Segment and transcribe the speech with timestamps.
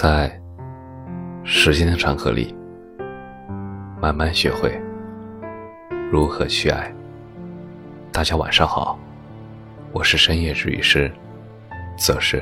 [0.00, 0.30] 在
[1.42, 2.54] 时间的长河里，
[4.00, 4.80] 慢慢学会
[6.08, 6.88] 如何去爱。
[8.12, 8.96] 大家晚上好，
[9.90, 11.12] 我是深夜治愈师，
[11.96, 12.40] 则是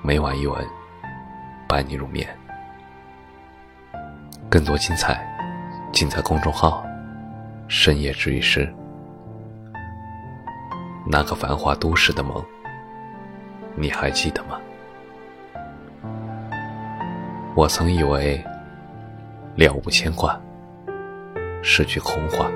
[0.00, 0.66] 每晚一文
[1.68, 2.26] 伴你入眠。
[4.48, 5.22] 更多精彩
[5.92, 6.82] 尽在公众号
[7.68, 8.66] “深夜治愈师”。
[11.06, 12.42] 那个繁华都市的梦，
[13.76, 14.58] 你还记得吗？
[17.56, 18.42] 我曾以为
[19.56, 20.40] 了无牵挂
[21.62, 22.48] 是句空话，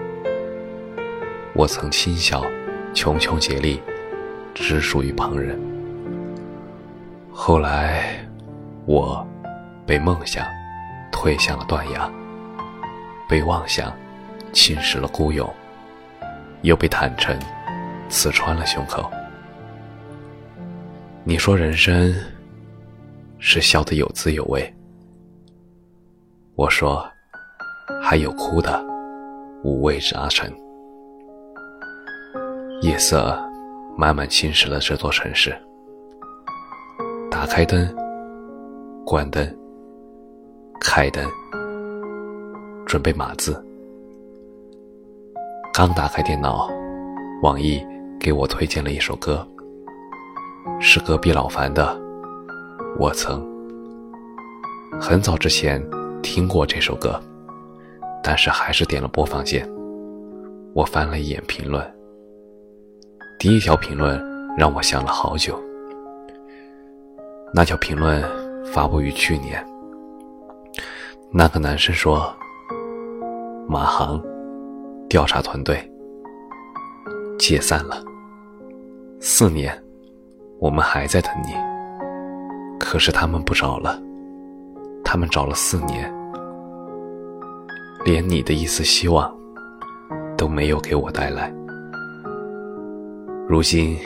[1.52, 2.44] 我曾轻笑
[2.94, 3.82] 穷穷竭力
[4.54, 5.60] 只属于旁人。
[7.32, 8.24] 后来，
[8.86, 9.26] 我
[9.84, 10.46] 被梦想
[11.10, 12.10] 推向了断崖，
[13.28, 13.92] 被妄想
[14.52, 15.52] 侵蚀了孤勇，
[16.62, 17.36] 又被坦诚
[18.08, 19.10] 刺穿了胸口。
[21.24, 22.14] 你说人生
[23.38, 24.72] 是笑得有滋有味。
[26.56, 27.04] 我说，
[28.00, 28.80] 还有哭的
[29.64, 30.52] 五味杂陈。
[32.80, 33.36] 夜色
[33.98, 35.52] 慢慢侵蚀了这座城市。
[37.28, 37.92] 打开灯，
[39.04, 39.44] 关灯，
[40.80, 41.28] 开灯，
[42.86, 43.60] 准备码字。
[45.72, 46.68] 刚打开电脑，
[47.42, 47.84] 网易
[48.20, 49.44] 给我推荐了一首歌，
[50.80, 51.98] 是隔壁老樊的
[52.96, 53.44] 《我曾》。
[55.00, 55.84] 很早之前。
[56.24, 57.20] 听过这首歌，
[58.22, 59.68] 但是还是点了播放键。
[60.72, 61.84] 我翻了一眼评论，
[63.38, 64.18] 第一条评论
[64.56, 65.62] 让我想了好久。
[67.52, 68.24] 那条评论
[68.72, 69.64] 发布于去年。
[71.30, 72.34] 那个男生说
[73.68, 74.20] ：“马航
[75.08, 75.78] 调查团队
[77.38, 78.02] 解散了，
[79.20, 79.78] 四年，
[80.58, 81.52] 我们还在等你。
[82.80, 84.00] 可是他们不找了。”
[85.14, 86.12] 他们找了四年，
[88.04, 89.32] 连你的一丝希望
[90.36, 91.54] 都没有给我带来。
[93.48, 93.96] 如今，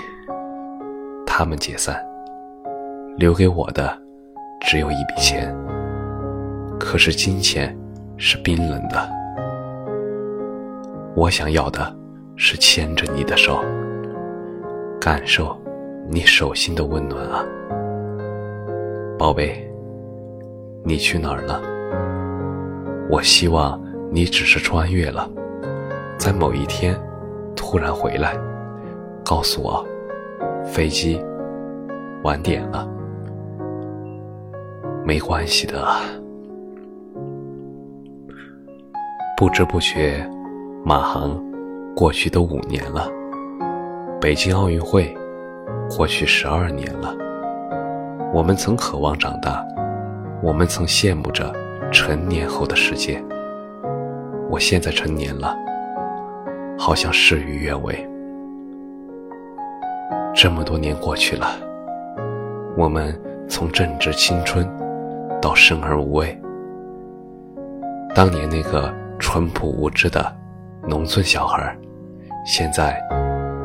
[1.26, 1.98] 他们解散，
[3.16, 3.98] 留给我的
[4.60, 5.56] 只有一笔钱。
[6.78, 7.74] 可是金钱
[8.18, 9.08] 是冰冷的，
[11.16, 11.96] 我想要的
[12.36, 13.64] 是牵着你的手，
[15.00, 15.58] 感受
[16.06, 17.42] 你手心的温暖啊，
[19.18, 19.64] 宝贝。
[20.84, 21.60] 你去哪儿了？
[23.10, 23.80] 我希望
[24.10, 25.28] 你只是穿越了，
[26.18, 26.98] 在某一天
[27.56, 28.36] 突然回来，
[29.24, 29.86] 告诉我
[30.64, 31.22] 飞机
[32.22, 32.88] 晚点了。
[35.04, 35.86] 没关系的。
[39.36, 40.28] 不知不觉，
[40.84, 41.40] 马航
[41.94, 43.08] 过去都五年了，
[44.20, 45.16] 北京奥运会
[45.96, 47.14] 过去十二年了，
[48.34, 49.64] 我们曾渴望长大。
[50.40, 51.52] 我们曾羡慕着
[51.90, 53.22] 成年后的世界。
[54.48, 55.54] 我现在成年了，
[56.78, 58.08] 好像事与愿违。
[60.34, 61.48] 这么多年过去了，
[62.76, 64.68] 我们从正值青春
[65.42, 66.40] 到生而无畏。
[68.14, 70.34] 当年那个淳朴无知的
[70.86, 71.76] 农村小孩，
[72.46, 72.96] 现在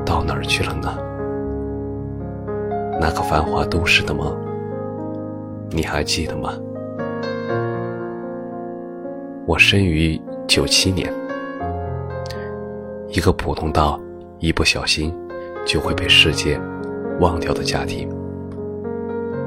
[0.03, 0.97] 到哪儿去了呢？
[2.99, 4.35] 那个繁华都市的梦。
[5.69, 6.53] 你还记得吗？
[9.45, 11.11] 我生于九七年，
[13.09, 13.99] 一个普通到
[14.39, 15.13] 一不小心
[15.65, 16.59] 就会被世界
[17.19, 18.09] 忘掉的家庭，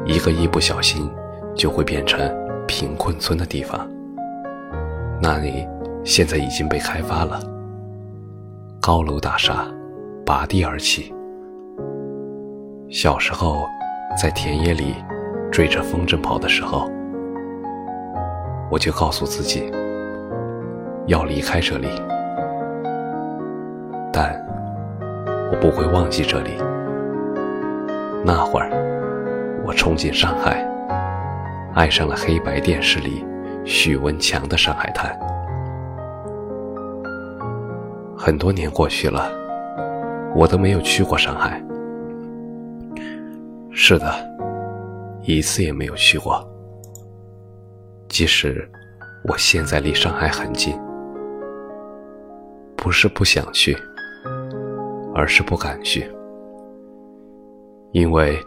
[0.05, 1.11] 一个一不小心
[1.55, 2.21] 就会变成
[2.67, 3.89] 贫困村的地方。
[5.21, 5.67] 那里
[6.05, 7.41] 现在已经被开发了，
[8.81, 9.67] 高楼大厦
[10.25, 11.15] 拔地而起。
[12.91, 13.67] 小时候
[14.21, 14.95] 在田野里。
[15.53, 16.91] 追着风筝跑的时候，
[18.71, 19.71] 我就告诉自己
[21.07, 21.89] 要离开这里，
[24.13, 24.35] 但
[25.51, 26.51] 我不会忘记这里。
[28.25, 28.71] 那会儿，
[29.65, 30.67] 我冲进上海，
[31.75, 33.25] 爱上了黑白电视里
[33.65, 35.13] 许文强的《上海滩》。
[38.17, 39.31] 很多年过去了，
[40.35, 41.63] 我都没有去过上海。
[43.71, 44.13] 是的。
[45.23, 46.49] 一次也没有去过，
[48.09, 48.69] 即使
[49.25, 50.79] 我现在离上海很近，
[52.87, 53.77] 不是不想去，
[55.13, 56.09] 而是不敢去，
[57.91, 58.39] 因为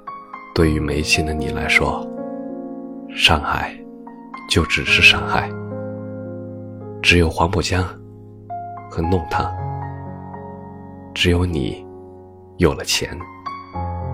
[0.56, 2.08] 对于没钱的你来说，
[3.14, 3.78] 上海
[4.50, 5.52] 就只是上海，
[7.02, 7.84] 只有黄浦江
[8.90, 9.54] 和弄堂，
[11.14, 11.86] 只有你
[12.60, 13.10] 有了钱，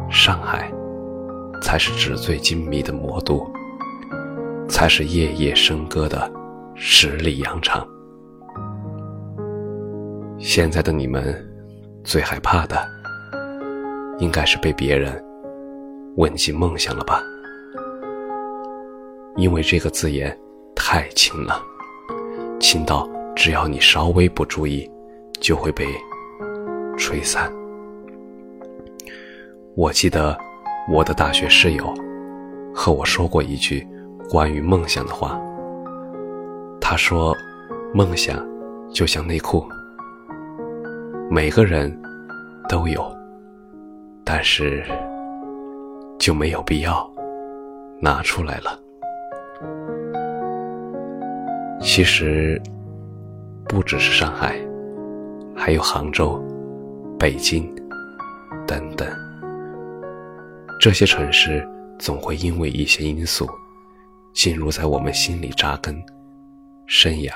[0.09, 0.71] 上海。
[1.61, 3.47] 才是纸醉金迷的魔都，
[4.67, 6.31] 才是夜夜笙歌的
[6.73, 7.87] 十里洋场。
[10.47, 11.43] 现在的你们，
[12.03, 12.87] 最害怕的，
[14.19, 15.11] 应该是被别人
[16.17, 17.19] 问及梦想了吧？
[19.37, 20.37] 因为这个字眼
[20.75, 21.59] 太轻了，
[22.59, 24.87] 轻到只要你稍微不注意，
[25.41, 25.87] 就会被
[26.95, 27.51] 吹散。
[29.73, 30.37] 我记得
[30.91, 31.91] 我的大学室友
[32.71, 33.85] 和我说过一句
[34.29, 35.41] 关于梦想的话。
[36.79, 37.35] 他说
[37.95, 38.47] ：“梦想
[38.93, 39.67] 就像内裤，
[41.35, 41.93] 每个人
[42.69, 43.13] 都有，
[44.23, 44.85] 但是
[46.17, 47.13] 就没有必要
[47.99, 48.79] 拿出来了。”
[51.83, 52.61] 其实
[53.67, 54.57] 不只是上海，
[55.53, 56.41] 还有杭州、
[57.19, 57.69] 北京
[58.65, 59.05] 等等。
[60.79, 61.67] 这些城市
[61.99, 63.45] 总会因为一些因素，
[64.33, 66.01] 进入在我们心里扎根、
[66.85, 67.29] 生涯。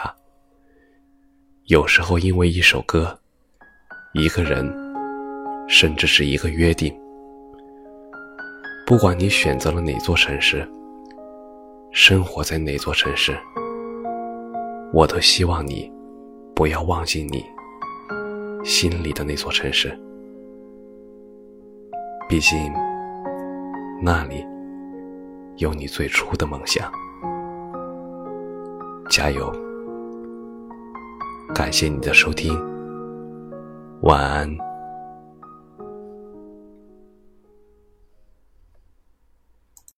[1.66, 3.20] 有时候因为一首歌、
[4.14, 4.68] 一个人，
[5.68, 6.92] 甚至是一个约定。
[8.86, 10.68] 不管你选择了哪座城市，
[11.92, 13.38] 生活在哪座城市，
[14.92, 15.92] 我都希望你
[16.56, 17.46] 不要忘记你
[18.64, 19.98] 心里的那座城市。
[22.28, 22.58] 毕竟。
[24.02, 24.48] 那里
[25.58, 26.90] 有你最初的梦想，
[29.10, 29.54] 加油！
[31.54, 32.58] 感谢你的收听，
[34.02, 34.69] 晚安。